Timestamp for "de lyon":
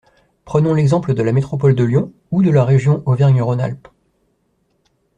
1.75-2.11